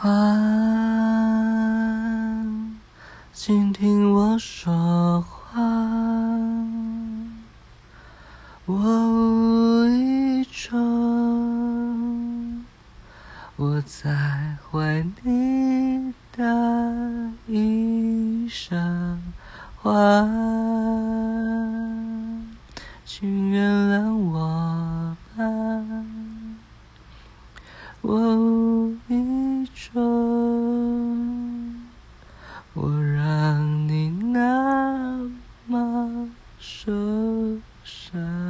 [0.00, 0.08] 欢，
[3.32, 5.60] 请听我说话。
[8.64, 10.78] 我无意中，
[13.56, 19.20] 我在怀你的一生
[19.82, 19.90] 花。
[23.04, 25.44] 请原谅我吧，
[28.02, 29.27] 我无意。
[32.74, 35.18] 我让你那
[35.66, 36.92] 么受
[37.82, 38.47] 伤。